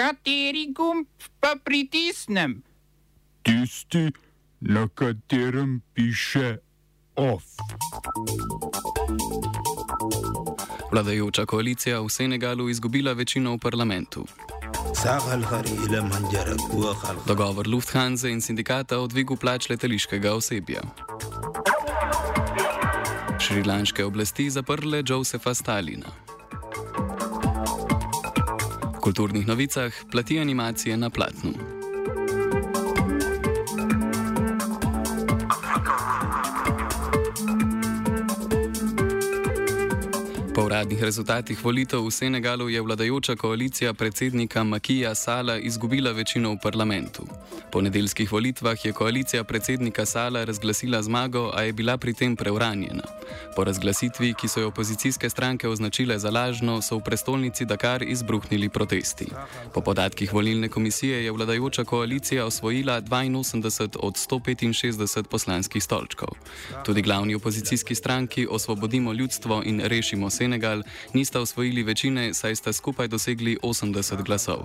Kateri 0.00 0.72
gumb 0.72 1.06
pa 1.40 1.56
pritisnem? 1.64 2.62
Tisti, 3.42 4.08
na 4.60 4.88
katerem 4.88 5.82
piše 5.94 6.56
OF. 7.16 7.44
Vladajoča 10.92 11.44
koalicija 11.46 12.00
v 12.00 12.08
Senegalu 12.08 12.68
izgubila 12.68 13.12
večino 13.12 13.52
v 13.54 13.58
parlamentu. 13.58 14.24
Dogovor 17.26 17.68
Lufthansa 17.68 18.28
in 18.28 18.40
sindikata 18.40 18.98
o 18.98 19.06
dvigu 19.06 19.36
plač 19.36 19.68
letališkega 19.68 20.32
osebja. 20.32 20.80
Šrilanške 23.40 24.04
oblasti 24.04 24.50
zaprle 24.50 25.04
Josefa 25.08 25.54
Stalina. 25.54 26.08
Kulturnih 29.00 29.46
novicah 29.46 29.92
plati 30.10 30.38
animacije 30.40 30.96
na 30.96 31.10
platnu. 31.10 31.79
Po 40.60 40.68
uradnih 40.68 41.00
rezultatih 41.00 41.56
volitev 41.64 42.04
v 42.04 42.12
Senegalu 42.12 42.68
je 42.68 42.80
vladajoča 42.84 43.36
koalicija 43.36 43.94
predsednika 43.94 44.64
Makija 44.64 45.14
Sala 45.14 45.56
izgubila 45.56 46.12
večino 46.12 46.52
v 46.52 46.58
parlamentu. 46.62 47.24
Po 47.72 47.80
nedeljskih 47.80 48.32
volitvah 48.32 48.84
je 48.84 48.92
koalicija 48.92 49.44
predsednika 49.44 50.06
Sala 50.06 50.44
razglasila 50.44 51.02
zmago, 51.02 51.50
a 51.54 51.62
je 51.62 51.72
bila 51.72 51.96
pri 51.96 52.12
tem 52.12 52.36
preuranjena. 52.36 53.02
Po 53.56 53.64
razglasitvi, 53.64 54.34
ki 54.34 54.48
so 54.48 54.60
jo 54.60 54.68
opozicijske 54.68 55.30
stranke 55.30 55.68
označile 55.68 56.18
za 56.18 56.30
lažno, 56.30 56.82
so 56.82 56.96
v 56.96 57.04
prestolnici 57.08 57.64
Dakar 57.64 58.02
izbruhnili 58.02 58.68
protesti. 58.68 59.26
Po 59.74 59.80
podatkih 59.80 60.34
volilne 60.34 60.68
komisije 60.68 61.24
je 61.24 61.32
vladajoča 61.32 61.84
koalicija 61.84 62.46
osvojila 62.46 63.00
82 63.02 63.96
od 64.00 64.14
165 64.14 65.22
poslanskih 65.22 65.82
stolčkov. 65.82 66.28
Tudi 66.84 67.02
glavni 67.02 67.34
opozicijski 67.34 67.94
stranki 67.94 68.46
Osvobodimo 68.50 69.12
ljudstvo 69.12 69.62
in 69.64 69.80
Rešimo 69.84 70.30
Senegal 70.30 70.49
nista 71.14 71.40
osvojili 71.40 71.82
večine, 71.82 72.34
saj 72.34 72.56
sta 72.56 72.72
skupaj 72.72 73.08
dosegli 73.08 73.56
80 73.62 74.22
glasov. 74.22 74.58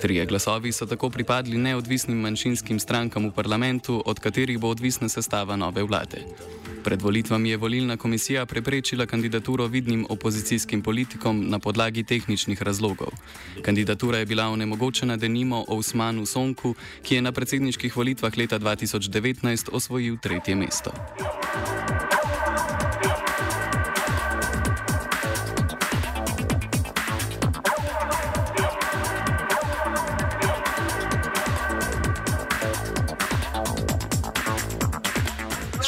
Trije 0.00 0.26
glasovi 0.26 0.72
so 0.72 0.86
tako 0.86 1.10
pripadli 1.10 1.58
neodvisnim 1.58 2.18
manjšinskim 2.18 2.80
strankam 2.80 3.28
v 3.28 3.32
parlamentu, 3.32 4.02
od 4.06 4.20
katerih 4.20 4.58
bo 4.58 4.68
odvisna 4.68 5.08
sestava 5.08 5.56
nove 5.56 5.82
vlade. 5.82 6.24
Pred 6.84 7.02
volitvami 7.02 7.50
je 7.50 7.56
volilna 7.56 7.96
komisija 7.96 8.46
preprečila 8.46 9.06
kandidaturo 9.06 9.66
vidnim 9.66 10.06
opozicijskim 10.08 10.82
politikom 10.82 11.50
na 11.50 11.58
podlagi 11.58 12.02
tehničnih 12.04 12.62
razlogov. 12.62 13.08
Kandidatura 13.62 14.18
je 14.18 14.26
bila 14.26 14.48
onemogočena 14.48 15.16
denimo 15.16 15.64
Osmanu 15.68 16.26
Sonku, 16.26 16.74
ki 17.02 17.14
je 17.14 17.22
na 17.22 17.32
predsedniških 17.32 17.96
volitvah 17.96 18.38
leta 18.38 18.58
2019 18.58 19.68
osvojil 19.72 20.16
tretje 20.18 20.54
mesto. 20.54 20.90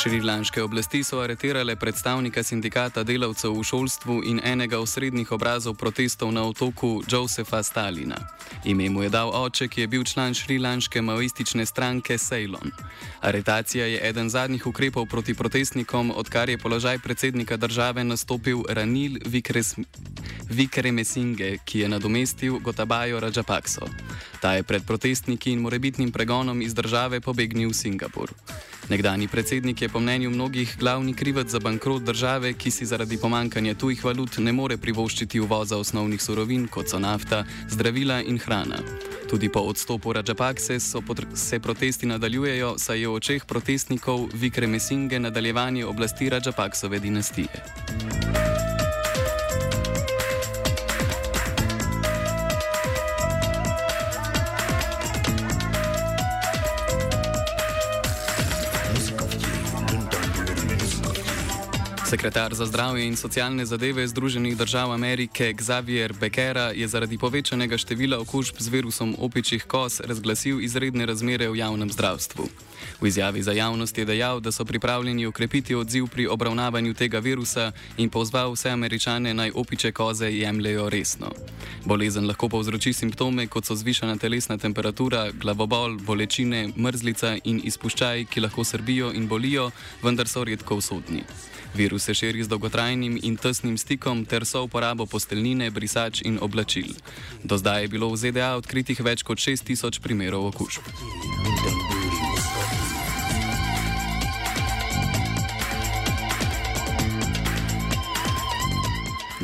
Šrilanške 0.04 0.62
oblasti 0.62 1.04
so 1.04 1.20
aretirale 1.24 1.76
predstavnika 1.80 2.42
sindikata 2.42 3.02
delavcev 3.08 3.54
v 3.56 3.62
šolstvu 3.64 4.18
in 4.28 4.40
enega 4.44 4.76
osrednjih 4.76 5.32
obrazov 5.32 5.78
protestov 5.80 6.28
na 6.32 6.42
otoku 6.44 7.00
Josefa 7.08 7.62
Stalina. 7.62 8.18
Ime 8.64 8.90
mu 8.90 9.02
je 9.02 9.08
dal 9.08 9.32
oče, 9.32 9.68
ki 9.68 9.80
je 9.80 9.86
bil 9.88 10.04
član 10.04 10.34
šrilanške 10.34 11.00
maoistične 11.02 11.66
stranke 11.66 12.18
Ceylon. 12.18 12.68
Aretacija 13.20 13.86
je 13.86 14.08
eden 14.08 14.28
zadnjih 14.28 14.66
ukrepov 14.66 15.06
proti 15.06 15.34
protestnikom, 15.34 16.12
odkar 16.16 16.48
je 16.48 16.58
položaj 16.58 16.98
predsednika 16.98 17.56
države 17.56 18.04
nastopil 18.04 18.60
Ranil 18.68 19.16
Vikremesinge, 20.50 21.58
ki 21.64 21.78
je 21.78 21.88
nadomestil 21.88 22.58
Gotabajo 22.60 23.20
Rajapakso. 23.20 23.88
Ta 24.44 24.52
je 24.52 24.62
pred 24.62 24.84
protestniki 24.84 25.52
in 25.56 25.64
morebitnim 25.64 26.12
pregonom 26.12 26.60
iz 26.62 26.74
države 26.74 27.20
pobegnil 27.20 27.70
v 27.70 27.74
Singapur. 27.74 28.28
Nekdani 28.92 29.28
predsednik 29.28 29.82
je 29.82 29.88
po 29.88 30.00
mnenju 30.00 30.30
mnogih 30.30 30.76
glavni 30.78 31.14
krivec 31.14 31.48
za 31.48 31.60
bankrot 31.60 32.02
države, 32.02 32.52
ki 32.52 32.70
si 32.70 32.84
zaradi 32.84 33.16
pomankanja 33.16 33.74
tujih 33.74 34.04
valut 34.04 34.36
ne 34.38 34.52
more 34.52 34.76
privoščiti 34.76 35.40
uvoza 35.40 35.78
osnovnih 35.80 36.22
surovin, 36.22 36.68
kot 36.68 36.92
so 36.92 37.00
nafta, 37.00 37.44
zdravila 37.70 38.20
in 38.20 38.38
hrana. 38.38 38.84
Tudi 39.30 39.48
po 39.48 39.64
odstopu 39.64 40.12
Rajapakse 40.12 40.76
se 41.34 41.60
protesti 41.60 42.06
nadaljujejo, 42.06 42.74
saj 42.78 43.00
je 43.00 43.08
v 43.08 43.14
očeh 43.14 43.46
protestnikov 43.48 44.28
Vikre 44.34 44.66
Mesinge 44.66 45.18
nadaljevanje 45.18 45.86
oblasti 45.86 46.28
Rajapaksove 46.28 46.98
dinastije. 46.98 47.64
Sekretar 62.04 62.54
za 62.54 62.66
zdravje 62.66 63.06
in 63.06 63.16
socialne 63.16 63.64
zadeve 63.66 64.08
Združenih 64.08 64.56
držav 64.56 64.92
Amerike 64.92 65.54
Xavier 65.54 66.12
Beckera 66.12 66.70
je 66.76 66.88
zaradi 66.88 67.18
povečanega 67.18 67.78
števila 67.78 68.18
okužb 68.20 68.54
z 68.58 68.68
virusom 68.68 69.16
opičjih 69.18 69.64
kos 69.64 70.00
razglasil 70.00 70.60
izredne 70.60 71.06
razmere 71.06 71.48
v 71.48 71.56
javnem 71.56 71.92
zdravstvu. 71.92 72.48
V 73.00 73.06
izjavi 73.06 73.42
za 73.42 73.52
javnost 73.52 73.98
je 73.98 74.04
dejal, 74.04 74.40
da 74.40 74.52
so 74.52 74.64
pripravljeni 74.64 75.26
ukrepiti 75.26 75.74
odziv 75.74 76.06
pri 76.06 76.26
obravnavanju 76.26 76.94
tega 76.94 77.18
virusa 77.18 77.72
in 77.96 78.10
pozval 78.10 78.52
vse 78.52 78.70
američane 78.70 79.34
naj 79.34 79.50
opiče 79.54 79.92
koze 79.92 80.28
jemljajo 80.30 80.88
resno. 80.88 81.30
Bolezen 81.84 82.26
lahko 82.26 82.48
povzroči 82.48 82.92
simptome, 82.92 83.46
kot 83.46 83.64
so 83.64 83.74
zvišana 83.74 84.16
telesna 84.16 84.58
temperatura, 84.58 85.30
glavobol, 85.32 85.96
bolečine, 85.98 86.68
mrzlica 86.76 87.36
in 87.44 87.60
izpuščaj, 87.64 88.24
ki 88.24 88.40
lahko 88.40 88.64
srbijo 88.64 89.12
in 89.12 89.28
bolijo, 89.28 89.70
vendar 90.02 90.28
so 90.28 90.44
redko 90.44 90.76
usodni. 90.76 91.24
Virus 91.74 91.93
se 91.98 92.14
širi 92.14 92.44
z 92.44 92.48
dolgotrajnim 92.48 93.18
in 93.22 93.36
tesnim 93.36 93.78
stikom 93.78 94.24
ter 94.24 94.46
so 94.46 94.62
uporabo 94.64 95.06
posteljnine, 95.06 95.70
brisač 95.70 96.22
in 96.22 96.38
oblačil. 96.40 96.94
Do 97.44 97.58
zdaj 97.58 97.82
je 97.82 97.88
bilo 97.88 98.10
v 98.10 98.16
ZDA 98.16 98.54
odkritih 98.56 99.00
več 99.00 99.22
kot 99.22 99.38
6000 99.38 100.00
primerov 100.00 100.46
okužb. 100.52 100.82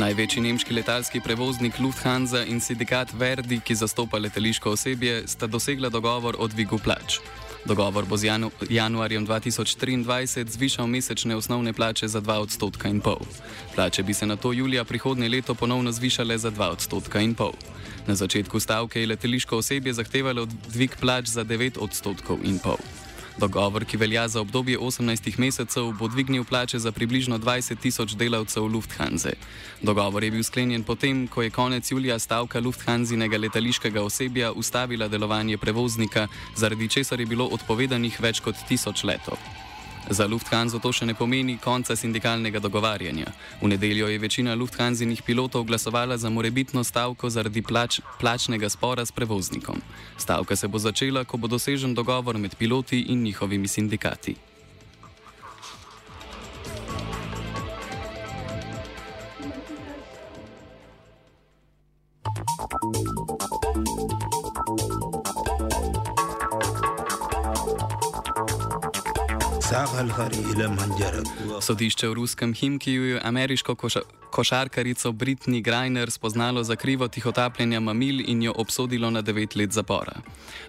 Največji 0.00 0.40
nemški 0.40 0.74
letalski 0.74 1.20
prevoznik 1.20 1.78
Lufthansa 1.78 2.44
in 2.48 2.60
sindikat 2.60 3.12
Verdi, 3.12 3.58
ki 3.60 3.74
zastopa 3.74 4.18
letališko 4.18 4.72
osebje, 4.72 5.26
sta 5.28 5.46
dosegla 5.46 5.90
dogovor 5.92 6.38
o 6.38 6.48
dvigu 6.48 6.78
plač. 6.78 7.18
Dogovor 7.64 8.04
bo 8.08 8.16
z 8.16 8.24
janu 8.24 8.50
januarjem 8.68 9.26
2023 9.26 10.48
zvišal 10.48 10.86
mesečne 10.86 11.36
osnovne 11.36 11.72
plače 11.72 12.08
za 12.08 12.20
2 12.20 12.32
odstotka 12.32 12.88
in 12.88 13.00
pol. 13.00 13.20
Plače 13.74 14.02
bi 14.02 14.14
se 14.14 14.26
na 14.26 14.36
to 14.36 14.52
julija 14.52 14.84
prihodnje 14.84 15.28
leto 15.28 15.54
ponovno 15.54 15.92
zvišale 15.92 16.38
za 16.38 16.50
2 16.50 16.72
odstotka 16.72 17.20
in 17.20 17.34
pol. 17.34 17.52
Na 18.06 18.14
začetku 18.14 18.60
stavke 18.60 19.00
je 19.00 19.06
letališko 19.06 19.56
osebje 19.56 19.92
zahtevalo 19.92 20.46
dvig 20.72 20.96
plač 21.00 21.26
za 21.26 21.44
9 21.44 21.78
odstotkov 21.78 22.38
in 22.44 22.58
pol. 22.58 22.78
Dogovor, 23.40 23.84
ki 23.88 23.96
velja 23.96 24.28
za 24.28 24.40
obdobje 24.40 24.78
18 24.78 25.38
mesecev, 25.38 25.92
bo 25.98 26.08
dvignil 26.08 26.44
plače 26.44 26.78
za 26.78 26.92
približno 26.92 27.38
20 27.38 27.78
tisoč 27.80 28.12
delavcev 28.12 28.66
Lufthansa. 28.68 29.32
Dogovor 29.82 30.24
je 30.24 30.30
bil 30.30 30.42
sklenjen 30.44 30.84
potem, 30.84 31.24
ko 31.28 31.42
je 31.42 31.50
konec 31.50 31.90
julija 31.90 32.18
stavka 32.18 32.60
Lufthansinega 32.60 33.38
letališkega 33.38 34.02
osebja 34.02 34.52
ustavila 34.52 35.08
delovanje 35.08 35.56
prevoznika, 35.56 36.28
zaradi 36.56 36.88
česar 36.88 37.20
je 37.20 37.26
bilo 37.26 37.48
odpovedanih 37.48 38.20
več 38.20 38.44
kot 38.44 38.60
tisoč 38.68 39.04
letov. 39.04 39.40
Za 40.08 40.26
Lufthansa 40.26 40.78
to 40.78 40.92
še 40.92 41.06
ne 41.06 41.14
pomeni 41.14 41.58
konca 41.60 41.96
sindikalnega 41.96 42.58
dogovarjanja. 42.58 43.32
V 43.62 43.68
nedeljo 43.68 44.08
je 44.08 44.18
večina 44.18 44.54
Lufthansinih 44.54 45.22
pilotov 45.22 45.64
glasovala 45.64 46.16
za 46.18 46.30
morebitno 46.30 46.84
stavko 46.84 47.30
zaradi 47.30 47.62
plač, 47.62 48.00
plačnega 48.20 48.68
spora 48.68 49.06
s 49.06 49.12
prevoznikom. 49.12 49.82
Stavka 50.18 50.56
se 50.56 50.68
bo 50.68 50.78
začela, 50.78 51.24
ko 51.24 51.36
bo 51.36 51.46
dosežen 51.46 51.94
dogovor 51.94 52.38
med 52.38 52.56
piloti 52.56 53.00
in 53.12 53.22
njihovimi 53.22 53.68
sindikati. 53.68 54.49
Sodišče 71.60 72.08
v 72.08 72.12
ruskem 72.14 72.54
Himkiju 72.54 73.04
je 73.04 73.20
ameriško 73.24 73.74
koša 73.74 74.00
košarkarico 74.30 75.12
Britney 75.12 75.62
Greiner 75.62 76.10
spoznalo 76.10 76.64
za 76.64 76.76
krivo 76.76 77.08
tihotapljenja 77.08 77.80
mamil 77.80 78.20
in 78.30 78.42
jo 78.42 78.52
obsodilo 78.56 79.10
na 79.10 79.22
9 79.22 79.56
let 79.58 79.72
zapora. 79.72 80.12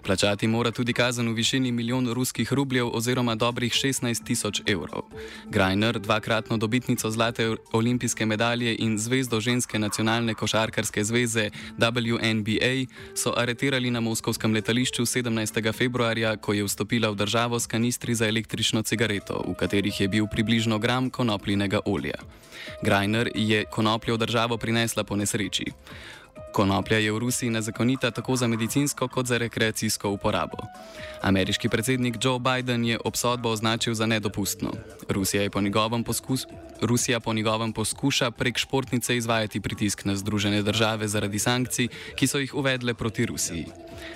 Plačati 0.02 0.46
mora 0.46 0.70
tudi 0.70 0.92
kazen 0.92 1.28
v 1.28 1.32
višini 1.32 1.72
milijon 1.72 2.12
ruskih 2.12 2.52
rubljev 2.52 2.88
oziroma 2.92 3.34
dobrih 3.34 3.72
16 3.72 4.24
tisoč 4.24 4.62
evrov. 4.66 5.02
Greiner, 5.50 5.98
dvakratno 5.98 6.56
dobitnico 6.56 7.10
zlate 7.10 7.56
olimpijske 7.72 8.26
medalje 8.26 8.76
in 8.78 8.98
zvezdo 8.98 9.40
ženske 9.40 9.78
nacionalne 9.78 10.34
košarkarske 10.34 11.04
zveze 11.04 11.50
WNBA, 11.78 12.86
so 13.14 13.34
aretirali 13.36 13.90
na 13.90 14.00
moskovskem 14.00 14.54
letališču 14.54 15.02
17. 15.02 15.72
februarja, 15.72 16.36
ko 16.36 16.52
je 16.52 16.64
vstopila 16.64 17.10
v 17.10 17.14
državo 17.14 17.60
s 17.60 17.66
kanistri 17.66 18.14
za 18.14 18.28
električno 18.28 18.82
cigareto, 18.92 19.40
v 19.48 19.56
katerih 19.56 19.96
je 20.04 20.08
bil 20.12 20.28
približno 20.28 20.76
gram 20.76 21.08
konoplinega 21.08 21.80
olja. 21.88 22.20
Greiner 22.84 23.32
je 23.32 23.64
konopljo 23.64 24.20
v 24.20 24.22
državo 24.28 24.60
prinesla 24.60 25.04
po 25.08 25.16
nesreči. 25.16 25.72
Konoplja 26.52 26.98
je 26.98 27.12
v 27.12 27.18
Rusiji 27.18 27.50
nezakonita 27.50 28.10
tako 28.10 28.36
za 28.36 28.46
medicinsko 28.46 29.08
kot 29.08 29.26
za 29.26 29.38
rekreacijsko 29.38 30.10
uporabo. 30.10 30.58
Ameriški 31.22 31.68
predsednik 31.68 32.16
Joe 32.20 32.38
Biden 32.38 32.84
je 32.84 32.98
obsodbo 33.04 33.48
označil 33.48 33.94
za 33.94 34.06
nedopustno. 34.06 34.72
Rusija, 35.08 35.50
po 35.50 35.60
poskus, 36.04 36.46
Rusija 36.80 37.20
po 37.20 37.32
njegovem 37.32 37.72
poskuša 37.72 38.30
prek 38.30 38.58
športnice 38.58 39.16
izvajati 39.16 39.60
pritisk 39.60 40.04
na 40.04 40.16
Združene 40.16 40.62
države 40.62 41.08
zaradi 41.08 41.38
sankcij, 41.38 41.88
ki 42.16 42.26
so 42.26 42.38
jih 42.38 42.54
uvedle 42.54 42.94
proti 42.94 43.26
Rusiji. 43.26 43.66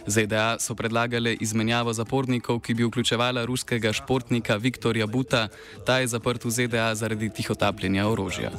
ZDA 0.07 0.57
so 0.59 0.75
predlagale 0.75 1.37
izmenjavo 1.41 1.93
zapornikov, 1.93 2.61
ki 2.61 2.75
bi 2.75 2.85
vključevala 2.85 3.45
ruskega 3.45 3.93
športnika 3.93 4.57
Viktorja 4.57 5.07
Buta, 5.07 5.49
ta 5.87 5.99
je 5.99 6.07
zaprt 6.07 6.45
v 6.45 6.51
ZDA 6.51 6.95
zaradi 6.95 7.31
tihotapljenja 7.31 8.09
orožja. 8.09 8.51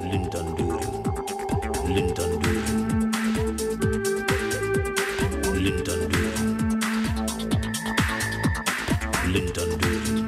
Lyndon 0.00 0.56
Durin. 0.56 2.43
Lindern 9.26 10.23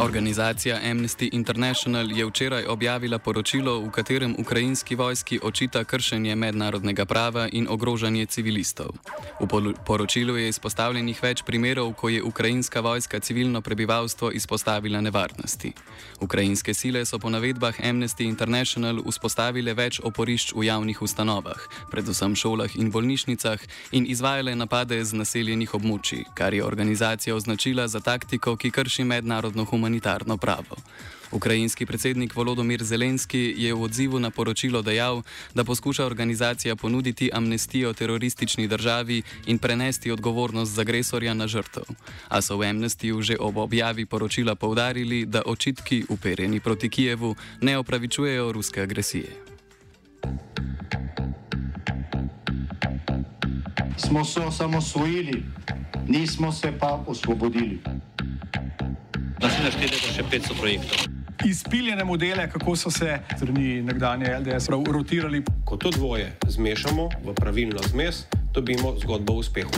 Organizacija 0.00 0.80
Amnesty 0.84 1.28
International 1.32 2.12
je 2.12 2.26
včeraj 2.26 2.66
objavila 2.66 3.18
poročilo, 3.18 3.80
v 3.80 3.90
katerem 3.90 4.34
ukrajinski 4.38 4.94
vojski 4.94 5.40
očita 5.42 5.84
kršenje 5.84 6.34
mednarodnega 6.34 7.04
prava 7.04 7.48
in 7.52 7.66
ogrožanje 7.70 8.26
civilistov. 8.26 8.90
V 9.40 9.72
poročilu 9.86 10.36
je 10.36 10.48
izpostavljenih 10.48 11.22
več 11.22 11.42
primerov, 11.42 11.94
ko 11.94 12.08
je 12.08 12.22
ukrajinska 12.22 12.80
vojska 12.80 13.20
civilno 13.20 13.60
prebivalstvo 13.60 14.30
izpostavila 14.30 15.00
nevarnosti. 15.00 15.72
Ukrajinske 16.20 16.74
sile 16.74 17.04
so 17.04 17.18
po 17.18 17.30
navedbah 17.30 17.80
Amnesty 17.80 18.28
International 18.28 19.00
vzpostavile 19.00 19.74
več 19.74 20.00
oporišč 20.04 20.52
v 20.52 20.68
javnih 20.68 21.02
ustanovah, 21.02 21.88
predvsem 21.90 22.36
šolah 22.36 22.76
in 22.76 22.90
bolnišnicah, 22.90 23.60
in 23.92 24.06
izvajale 24.06 24.54
napade 24.54 25.04
z 25.04 25.16
naseljenih 25.16 25.74
območij, 25.74 26.24
kar 26.34 26.54
je 26.54 26.64
organizacija 26.64 27.36
označila 27.36 27.88
za 27.88 28.00
taktiko, 28.00 28.56
ki 28.56 28.70
krši 28.70 29.04
mednarodno 29.04 29.64
humanitarsko 29.64 29.85
humanitarno 29.86 30.36
pravo. 30.36 30.76
Ukrajinski 31.32 31.86
predsednik 31.86 32.34
Volodomir 32.34 32.82
Zelenski 32.82 33.54
je 33.56 33.74
v 33.74 33.82
odzivu 33.82 34.18
na 34.18 34.30
poročilo 34.30 34.82
dejal, 34.82 35.22
da 35.54 35.64
poskuša 35.64 36.06
organizacija 36.06 36.76
ponuditi 36.76 37.30
amnestijo 37.32 37.92
teroristični 37.92 38.68
državi 38.68 39.22
in 39.46 39.58
prenesti 39.58 40.10
odgovornost 40.10 40.72
za 40.72 40.82
agresorja 40.82 41.34
na 41.34 41.46
žrtev. 41.46 41.82
A 42.28 42.42
so 42.42 42.56
v 42.56 42.70
amnestiju 42.70 43.22
že 43.22 43.36
ob 43.38 43.56
objavi 43.56 44.06
poročila 44.06 44.54
povdarili, 44.54 45.26
da 45.26 45.42
očitki 45.46 46.04
uperjeni 46.08 46.60
proti 46.60 46.88
Kijevu 46.88 47.34
ne 47.60 47.78
opravičujejo 47.78 48.52
ruske 48.52 48.82
agresije. 48.82 49.30
Smo 53.96 54.24
se 54.24 54.40
osamosvojili, 54.40 55.42
nismo 56.08 56.52
se 56.52 56.72
pa 56.78 57.04
osvobodili. 57.06 57.78
Naslednje 59.40 59.70
število 59.70 60.06
je 60.06 60.12
še 60.16 60.24
500 60.32 60.58
projektov. 60.60 60.98
Izpiljene 61.44 62.04
modele, 62.04 62.48
kako 62.50 62.76
so 62.76 62.90
se 62.90 63.18
strani 63.36 63.82
nekdanje 63.82 64.32
LDS 64.40 64.68
rotirali. 64.68 65.42
Ko 65.64 65.76
to 65.76 65.90
dvoje 65.90 66.32
zmešamo 66.48 67.08
v 67.24 67.34
pravilno 67.34 67.82
zmes, 67.92 68.24
dobimo 68.52 68.96
zgodbo 69.02 69.36
o 69.36 69.44
uspehu. 69.44 69.70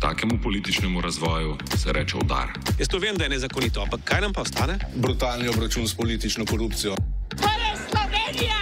Takemu 0.00 0.40
političnemu 0.42 1.00
razvoju 1.00 1.58
se 1.76 1.92
reče 1.92 2.16
udar. 2.16 2.48
Jaz 2.78 2.88
to 2.88 2.98
vem, 2.98 3.16
da 3.16 3.24
je 3.24 3.30
nezakonito, 3.30 3.82
ampak 3.82 4.00
kaj 4.04 4.20
nam 4.20 4.32
pa 4.32 4.40
ostane? 4.40 4.78
Brutalni 4.94 5.48
obračun 5.48 5.88
s 5.88 5.94
politično 5.94 6.46
korupcijo. 6.46 6.96
To 7.36 7.48
je 7.52 7.70
Slovenija, 7.90 8.60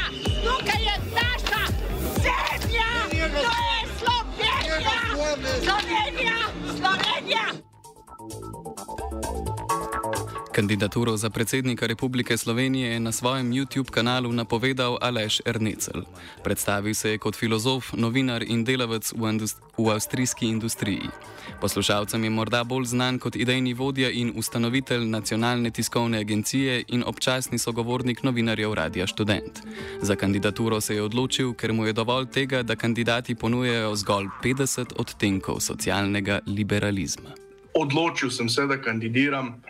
Kandidaturo 10.57 11.17
za 11.17 11.31
predsednika 11.31 11.87
Republike 11.87 12.37
Slovenije 12.37 12.93
je 12.93 13.01
na 13.01 13.13
svojem 13.13 13.53
YouTube 13.53 13.91
kanalu 13.91 14.33
napovedal 14.33 14.99
Aleš 15.01 15.41
Ernecel. 15.45 16.03
Predstavil 16.45 16.95
se 16.95 17.11
je 17.11 17.19
kot 17.19 17.37
filozof, 17.37 17.93
novinar 17.93 18.43
in 18.43 18.65
delavec 18.65 19.13
v, 19.13 19.37
v 19.79 19.91
avstrijski 19.91 20.47
industriji. 20.47 21.13
Poslušalcem 21.61 22.25
je 22.25 22.31
morda 22.31 22.65
bolj 22.65 22.85
znan 22.85 23.19
kot 23.19 23.37
idejni 23.37 23.75
vodja 23.75 24.11
in 24.11 24.33
ustanovitelj 24.37 25.05
nacionalne 25.05 25.71
tiskovne 25.71 26.19
agencije 26.19 26.85
in 26.89 27.05
občasni 27.07 27.59
sogovornik 27.59 28.23
novinarjev 28.23 28.75
Radia 28.75 29.07
Student. 29.07 29.61
Za 30.01 30.17
kandidaturo 30.17 30.81
se 30.81 30.95
je 30.95 31.03
odločil, 31.03 31.53
ker 31.53 31.73
mu 31.73 31.87
je 31.87 31.93
dovolj 31.93 32.27
tega, 32.27 32.63
da 32.63 32.77
kandidati 32.77 33.35
ponujejo 33.35 33.97
zgolj 33.97 34.27
50 34.45 34.97
odtenkov 34.97 35.61
socialnega 35.61 36.41
liberalizma. 36.47 37.31
Odločil 37.75 38.31
sem 38.31 38.49
se, 38.49 38.67
da 38.67 38.81
kandidiram 38.81 39.61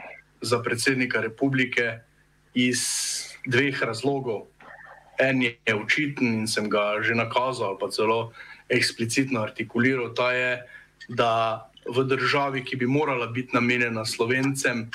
za 0.40 0.62
predsednika 0.62 1.20
republike 1.20 2.00
iz 2.54 2.80
dveh 3.46 3.82
razlogov. 3.82 4.46
En 5.18 5.42
je 5.42 5.74
očiten 5.74 6.44
in 6.44 6.46
sem 6.48 6.68
ga 6.68 7.00
že 7.00 7.14
nakazal, 7.14 7.78
pa 7.78 7.88
celo 7.88 8.32
eksplicitno 8.68 9.40
artikuliral, 9.40 10.12
ta 10.14 10.32
je, 10.32 10.60
da 11.08 11.64
v 11.86 12.02
državi, 12.04 12.64
ki 12.64 12.76
bi 12.76 12.86
morala 12.86 13.26
biti 13.30 13.54
namenjena 13.54 14.04
slovencem, 14.04 14.90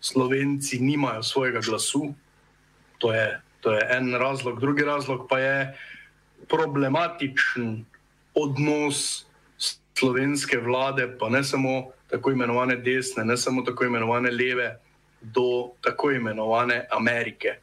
slovenci 0.00 0.80
nimajo 0.80 1.22
svojega 1.22 1.60
glasu. 1.60 2.14
To 2.98 3.12
je, 3.12 3.40
to 3.60 3.72
je 3.72 3.82
en 3.90 4.14
razlog. 4.14 4.60
Drugi 4.60 4.84
razlog 4.84 5.26
pa 5.28 5.38
je 5.38 5.76
problematičen 6.48 7.84
odnos 8.34 9.26
slovenske 9.98 10.58
vlade, 10.58 11.08
pa 11.18 11.28
ne 11.28 11.44
samo 11.44 11.95
tako 12.10 12.30
imenovane 12.30 12.76
desne, 12.76 13.24
ne 13.24 13.36
samo 13.36 13.62
tako 13.62 13.84
imenovane 13.84 14.30
leve, 14.30 14.76
do 15.20 15.72
tako 15.80 16.10
imenovane 16.12 16.86
Amerike. 16.92 17.58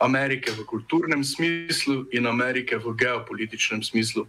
Amerike 0.00 0.50
v 0.50 0.66
kulturnem 0.66 1.24
smislu 1.24 2.06
in 2.12 2.26
Amerike 2.26 2.76
v 2.76 2.94
geopolitičnem 2.98 3.82
smislu, 3.82 4.26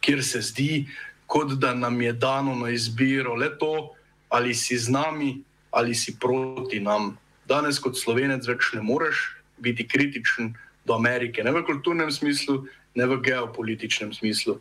kjer 0.00 0.24
se 0.24 0.40
zdi, 0.40 0.86
kot 1.26 1.54
da 1.62 1.74
nam 1.74 2.00
je 2.02 2.12
dano 2.12 2.54
na 2.54 2.70
izbiro 2.70 3.34
le 3.34 3.52
to, 3.58 3.94
ali 4.28 4.54
si 4.54 4.78
z 4.78 4.90
nami 4.90 5.42
ali 5.70 5.94
si 5.94 6.18
proti 6.18 6.80
nam. 6.80 7.18
Danes, 7.46 7.78
kot 7.78 7.98
slovenec, 7.98 8.46
več 8.46 8.72
ne 8.74 8.82
moreš 8.82 9.36
biti 9.62 9.86
kritičen 9.86 10.54
do 10.86 10.94
Amerike, 10.94 11.44
ne 11.46 11.54
v 11.54 11.62
kulturnem 11.66 12.10
smislu, 12.10 12.64
ne 12.94 13.06
v 13.06 13.20
geopolitičnem 13.22 14.12
smislu. 14.14 14.58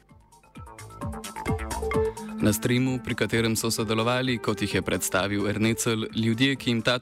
Na 2.40 2.54
streamu, 2.56 3.00
pri 3.04 3.20
katerem 3.20 3.56
so 3.60 3.68
sodelovali, 3.68 4.38
kot 4.40 4.62
jih 4.64 4.74
je 4.74 4.82
predstavil 4.82 5.48
Ernecel, 5.52 6.06
ljudje, 6.16 6.56
ki 6.56 6.70
jim 6.72 6.82
ta 6.82 6.96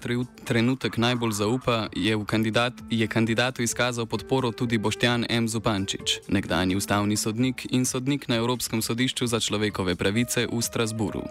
trenutek 0.45 0.97
najbolj 0.97 1.31
zaupa, 1.31 1.89
je, 1.93 2.17
kandidat, 2.25 2.73
je 2.89 3.07
kandidatu 3.07 3.61
izkazal 3.61 4.09
podporo 4.09 4.49
tudi 4.51 4.81
Boštjan 4.81 5.25
M. 5.29 5.45
Zupančič, 5.47 6.25
nekdani 6.27 6.75
ustavni 6.75 7.17
sodnik 7.17 7.67
in 7.69 7.85
sodnik 7.85 8.27
na 8.27 8.41
Evropskem 8.41 8.81
sodišču 8.81 9.27
za 9.27 9.39
človekove 9.39 9.95
pravice 9.95 10.47
v 10.49 10.61
Strasburu. 10.61 11.21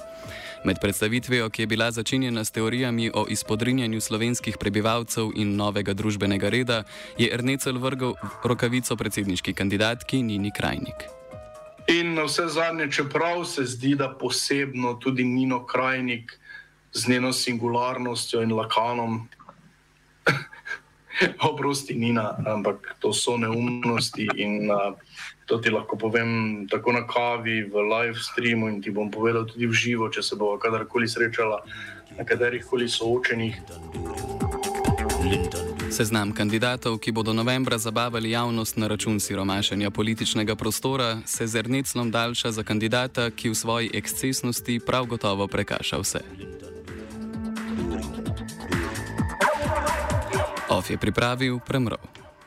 Med 0.65 0.79
predstavitvijo, 0.81 1.51
ki 1.51 1.63
je 1.63 1.67
bila 1.67 1.91
začinjena 1.91 2.45
s 2.45 2.55
teorijami 2.55 3.11
o 3.11 3.27
izpodrinjanju 3.29 4.01
slovenskih 4.01 4.55
prebivalcev 4.61 5.35
in 5.35 5.57
novega 5.57 5.99
družbenega 5.99 6.49
reda, 6.49 6.83
je 7.19 7.27
Ernecel 7.35 7.83
vrgal 7.83 8.15
rokavico 8.45 8.97
predsedniški 8.97 9.53
kandidatki 9.53 10.23
Nini 10.23 10.55
Krajnik. 10.55 11.16
In 11.88 12.14
na 12.14 12.25
vse 12.26 12.49
zadnje, 12.49 12.90
čeprav 12.93 13.45
se 13.45 13.64
zdi, 13.64 13.95
da 13.95 14.11
posebno 14.11 14.95
tudi 14.95 15.25
Nino 15.25 15.66
Krajnik 15.66 16.33
z 16.93 17.09
njeno 17.09 17.33
singularnostjo 17.33 18.43
in 18.43 18.52
lakanom 18.52 19.28
Oprosti, 21.50 21.95
Nina, 21.95 22.37
ampak 22.47 22.97
to 23.00 23.12
so 23.12 23.37
neumnosti 23.37 24.28
in 24.37 24.71
uh, 24.71 24.99
to 25.47 25.59
ti 25.59 25.71
lahko 25.71 25.97
povem 25.97 26.66
tako 26.71 26.93
na 26.93 27.07
kavi, 27.07 27.62
v 27.62 27.75
live 27.75 28.19
streamu 28.19 28.69
in 28.69 28.83
ti 28.83 28.90
bom 28.90 29.11
povedal 29.11 29.47
tudi 29.47 29.66
v 29.66 29.73
živo, 29.73 30.11
če 30.11 30.23
se 30.23 30.37
bo 30.37 30.59
kadarkoli 30.59 31.09
srečala 31.09 31.62
na 32.19 32.25
katerih 32.25 32.66
koli 32.66 32.88
soočenih. 32.88 33.55
Seznam 35.97 36.29
kandidatov, 36.29 37.00
ki 37.00 37.09
bodo 37.09 37.33
novembra 37.33 37.79
zabavali 37.81 38.31
javnost 38.31 38.76
na 38.76 38.85
račun 38.85 39.17
siromašenja 39.21 39.91
političnega 39.91 40.53
prostora, 40.53 41.25
se 41.25 41.47
z 41.47 41.57
Erneclom 41.57 42.11
daljša 42.11 42.50
za 42.53 42.62
kandidata, 42.62 43.31
ki 43.31 43.49
v 43.49 43.55
svoji 43.55 43.91
ekscesnosti 43.95 44.81
prav 44.87 45.07
gotovo 45.07 45.49
prekaša 45.49 45.97
vse. 45.97 46.21
Of 50.69 50.91
je 50.91 50.99
pripravil 50.99 51.59
Premrov. 51.65 52.16